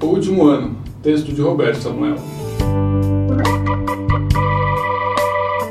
O 0.00 0.06
último 0.06 0.44
ano, 0.44 0.76
texto 1.02 1.32
de 1.32 1.40
Roberto 1.40 1.78
Samuel. 1.80 2.16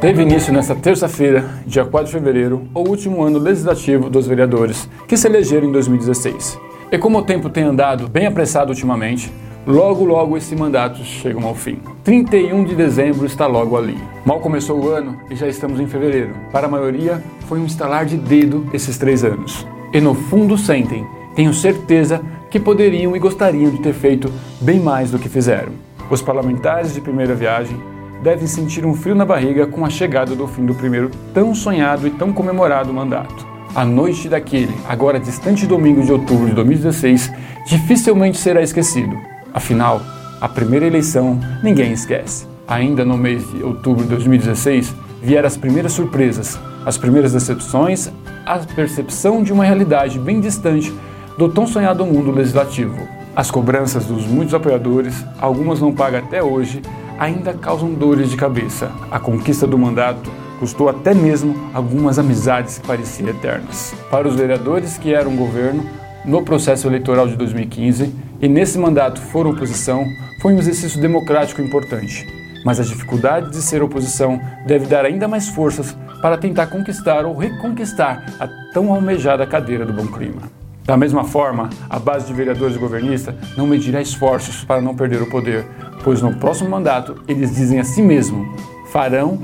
Teve 0.00 0.22
início 0.22 0.52
nesta 0.52 0.74
terça-feira, 0.76 1.44
dia 1.66 1.84
4 1.84 2.06
de 2.06 2.12
fevereiro, 2.12 2.62
o 2.72 2.80
último 2.88 3.22
ano 3.22 3.38
legislativo 3.38 4.08
dos 4.08 4.26
vereadores, 4.26 4.88
que 5.08 5.16
se 5.16 5.26
elegeram 5.26 5.68
em 5.68 5.72
2016. 5.72 6.58
E 6.90 6.98
como 6.98 7.18
o 7.18 7.22
tempo 7.22 7.50
tem 7.50 7.64
andado 7.64 8.08
bem 8.08 8.26
apressado 8.26 8.70
ultimamente, 8.70 9.32
logo 9.66 10.04
logo 10.04 10.36
esse 10.36 10.54
mandato 10.54 11.02
chega 11.02 11.40
ao 11.44 11.54
fim. 11.54 11.78
31 12.04 12.64
de 12.64 12.76
dezembro 12.76 13.26
está 13.26 13.46
logo 13.46 13.76
ali. 13.76 13.98
Mal 14.24 14.38
começou 14.38 14.84
o 14.84 14.88
ano 14.88 15.18
e 15.30 15.34
já 15.34 15.48
estamos 15.48 15.80
em 15.80 15.86
fevereiro. 15.86 16.34
Para 16.52 16.66
a 16.66 16.70
maioria, 16.70 17.22
foi 17.48 17.58
um 17.58 17.66
estalar 17.66 18.06
de 18.06 18.16
dedo 18.16 18.68
esses 18.72 18.96
três 18.98 19.24
anos. 19.24 19.66
E 19.92 20.00
no 20.00 20.14
fundo 20.14 20.56
sentem, 20.56 21.06
tenho 21.34 21.52
certeza 21.54 22.20
que 22.50 22.60
poderiam 22.60 23.16
e 23.16 23.18
gostariam 23.18 23.70
de 23.70 23.78
ter 23.78 23.94
feito 23.94 24.30
bem 24.60 24.78
mais 24.78 25.10
do 25.10 25.18
que 25.18 25.28
fizeram. 25.28 25.72
Os 26.10 26.20
parlamentares 26.20 26.92
de 26.92 27.00
primeira 27.00 27.34
viagem 27.34 27.80
devem 28.22 28.46
sentir 28.46 28.84
um 28.84 28.94
frio 28.94 29.14
na 29.14 29.24
barriga 29.24 29.66
com 29.66 29.84
a 29.84 29.90
chegada 29.90 30.34
do 30.34 30.46
fim 30.46 30.66
do 30.66 30.74
primeiro 30.74 31.10
tão 31.32 31.54
sonhado 31.54 32.06
e 32.06 32.10
tão 32.10 32.32
comemorado 32.32 32.92
mandato. 32.92 33.46
A 33.74 33.84
noite 33.84 34.28
daquele, 34.28 34.72
agora 34.86 35.18
distante 35.18 35.66
domingo 35.66 36.02
de 36.02 36.12
outubro 36.12 36.46
de 36.46 36.54
2016, 36.54 37.32
dificilmente 37.66 38.38
será 38.38 38.62
esquecido. 38.62 39.16
Afinal, 39.54 40.02
a 40.40 40.48
primeira 40.48 40.86
eleição 40.86 41.40
ninguém 41.62 41.92
esquece. 41.92 42.46
Ainda 42.68 43.04
no 43.04 43.16
mês 43.16 43.50
de 43.50 43.62
outubro 43.62 44.04
de 44.04 44.10
2016, 44.10 44.94
vieram 45.22 45.46
as 45.46 45.56
primeiras 45.56 45.92
surpresas, 45.92 46.58
as 46.84 46.98
primeiras 46.98 47.32
decepções, 47.32 48.10
a 48.44 48.58
percepção 48.58 49.42
de 49.42 49.52
uma 49.52 49.64
realidade 49.64 50.18
bem 50.18 50.40
distante 50.40 50.92
do 51.38 51.48
tão 51.48 51.66
sonhado 51.66 52.04
mundo 52.04 52.30
legislativo. 52.30 53.08
As 53.34 53.50
cobranças 53.50 54.04
dos 54.04 54.26
muitos 54.26 54.54
apoiadores, 54.54 55.24
algumas 55.40 55.80
não 55.80 55.92
pagam 55.92 56.20
até 56.20 56.42
hoje, 56.42 56.82
ainda 57.18 57.54
causam 57.54 57.92
dores 57.94 58.30
de 58.30 58.36
cabeça. 58.36 58.90
A 59.10 59.18
conquista 59.18 59.66
do 59.66 59.78
mandato 59.78 60.30
custou 60.58 60.88
até 60.88 61.14
mesmo 61.14 61.56
algumas 61.72 62.18
amizades 62.18 62.78
que 62.78 62.86
pareciam 62.86 63.28
eternas. 63.28 63.94
Para 64.10 64.28
os 64.28 64.36
vereadores 64.36 64.98
que 64.98 65.14
eram 65.14 65.34
governo, 65.34 65.84
no 66.24 66.42
processo 66.42 66.86
eleitoral 66.86 67.26
de 67.26 67.36
2015 67.36 68.14
e 68.40 68.48
nesse 68.48 68.78
mandato 68.78 69.20
foram 69.20 69.50
oposição, 69.50 70.04
foi 70.40 70.52
um 70.52 70.58
exercício 70.58 71.00
democrático 71.00 71.60
importante. 71.60 72.26
Mas 72.64 72.78
a 72.78 72.84
dificuldade 72.84 73.50
de 73.50 73.60
ser 73.62 73.82
oposição 73.82 74.40
deve 74.66 74.86
dar 74.86 75.04
ainda 75.04 75.26
mais 75.26 75.48
forças 75.48 75.96
para 76.20 76.38
tentar 76.38 76.68
conquistar 76.68 77.24
ou 77.24 77.36
reconquistar 77.36 78.24
a 78.38 78.46
tão 78.72 78.92
almejada 78.92 79.46
cadeira 79.46 79.84
do 79.84 79.92
bom 79.92 80.06
clima. 80.06 80.61
Da 80.84 80.96
mesma 80.96 81.22
forma, 81.24 81.70
a 81.88 81.98
base 81.98 82.26
de 82.26 82.32
vereadores 82.32 82.76
governista 82.76 83.36
não 83.56 83.66
medirá 83.66 84.00
esforços 84.00 84.64
para 84.64 84.80
não 84.80 84.96
perder 84.96 85.22
o 85.22 85.30
poder, 85.30 85.64
pois 86.02 86.20
no 86.20 86.34
próximo 86.36 86.68
mandato 86.68 87.22
eles 87.28 87.54
dizem 87.54 87.78
a 87.78 87.84
si 87.84 88.02
mesmos: 88.02 88.48
farão 88.90 89.38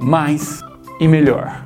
mais 0.00 0.60
e 1.00 1.08
melhor. 1.08 1.64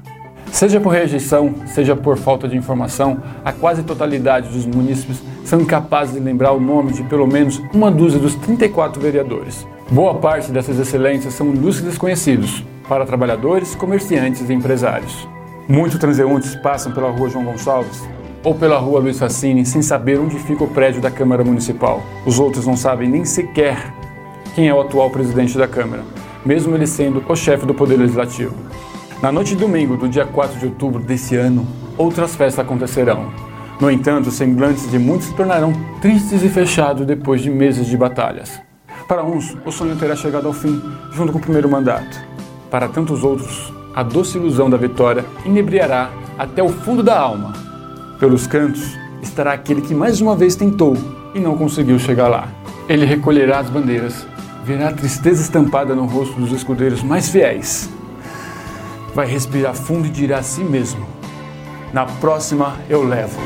Seja 0.51 0.81
por 0.81 0.95
rejeição, 0.95 1.55
seja 1.67 1.95
por 1.95 2.17
falta 2.17 2.49
de 2.49 2.57
informação, 2.57 3.23
a 3.45 3.53
quase 3.53 3.83
totalidade 3.83 4.49
dos 4.49 4.65
munícipes 4.65 5.23
são 5.45 5.61
incapazes 5.61 6.15
de 6.15 6.21
lembrar 6.21 6.53
o 6.53 6.61
nome 6.61 6.93
de 6.93 7.03
pelo 7.03 7.27
menos 7.27 7.63
uma 7.73 7.91
dúzia 7.91 8.19
dos 8.19 8.35
34 8.35 9.01
vereadores. 9.01 9.67
Boa 9.91 10.15
parte 10.15 10.51
dessas 10.51 10.79
excelências 10.79 11.35
são 11.35 11.53
ilustres 11.53 11.87
desconhecidos 11.87 12.65
para 12.89 13.05
trabalhadores, 13.05 13.75
comerciantes 13.75 14.49
e 14.49 14.53
empresários. 14.55 15.29
Muitos 15.69 15.99
transeuntes 15.99 16.57
passam 16.57 16.93
pela 16.93 17.11
rua 17.11 17.29
João 17.29 17.45
Gonçalves 17.45 18.09
ou 18.43 18.55
pela 18.55 18.79
rua 18.79 19.01
Luiz 19.01 19.19
Facine 19.19 19.65
sem 19.67 19.83
saber 19.83 20.19
onde 20.19 20.39
fica 20.39 20.65
o 20.65 20.69
prédio 20.69 21.01
da 21.01 21.11
Câmara 21.11 21.45
Municipal. 21.45 22.03
Os 22.25 22.39
outros 22.39 22.67
não 22.67 22.77
sabem 22.77 23.09
nem 23.09 23.25
sequer 23.25 23.93
quem 24.55 24.69
é 24.69 24.75
o 24.75 24.81
atual 24.81 25.11
presidente 25.11 25.57
da 25.57 25.69
Câmara, 25.69 26.03
mesmo 26.45 26.75
ele 26.75 26.87
sendo 26.87 27.23
o 27.29 27.37
chefe 27.37 27.67
do 27.67 27.75
Poder 27.75 27.97
Legislativo. 27.97 28.55
Na 29.23 29.33
noite 29.33 29.51
de 29.51 29.57
domingo 29.57 29.97
do 29.97 30.09
dia 30.09 30.25
4 30.25 30.59
de 30.59 30.67
outubro 30.67 31.03
desse 31.03 31.37
ano, 31.37 31.67
outras 31.97 32.37
festas 32.37 32.65
acontecerão. 32.65 33.31
No 33.81 33.91
entanto, 33.91 34.29
os 34.29 34.35
semblantes 34.35 34.91
de 34.91 34.99
muitos 34.99 35.27
se 35.29 35.35
tornarão 35.35 35.73
tristes 36.01 36.43
e 36.43 36.49
fechados 36.49 37.07
depois 37.07 37.41
de 37.41 37.51
meses 37.51 37.87
de 37.87 37.97
batalhas. 37.97 38.61
Para 39.07 39.25
uns, 39.25 39.57
o 39.65 39.71
sonho 39.71 39.97
terá 39.97 40.15
chegado 40.15 40.47
ao 40.47 40.53
fim, 40.53 40.83
junto 41.13 41.33
com 41.33 41.39
o 41.39 41.43
primeiro 41.43 41.69
mandato. 41.69 42.21
Para 42.71 42.89
tantos 42.89 43.25
outros, 43.25 43.73
a 43.95 44.03
doce 44.03 44.37
ilusão 44.39 44.69
da 44.69 44.77
vitória 44.77 45.25
inebriará 45.45 46.11
até 46.39 46.63
o 46.63 46.69
fundo 46.69 47.03
da 47.03 47.19
alma. 47.19 47.68
Pelos 48.19 48.49
cantos 48.49 48.99
estará 49.23 49.53
aquele 49.53 49.81
que 49.81 49.95
mais 49.95 50.21
uma 50.21 50.35
vez 50.35 50.57
tentou 50.57 50.97
e 51.35 51.39
não 51.39 51.57
conseguiu 51.57 51.99
chegar 52.01 52.27
lá. 52.27 52.49
Ele 52.89 53.05
recolherá 53.05 53.61
as 53.61 53.71
bandeiras, 53.71 54.27
verá 54.65 54.89
a 54.89 54.93
tristeza 54.93 55.41
estampada 55.41 55.95
no 55.95 56.05
rosto 56.05 56.35
dos 56.41 56.51
escudeiros 56.51 57.01
mais 57.01 57.29
fiéis. 57.29 57.89
Vai 59.15 59.27
respirar 59.27 59.75
fundo 59.75 60.09
e 60.09 60.11
dirá 60.11 60.39
a 60.39 60.43
si 60.43 60.65
mesmo: 60.65 61.07
Na 61.93 62.07
próxima 62.07 62.77
eu 62.89 63.05
levo. 63.05 63.39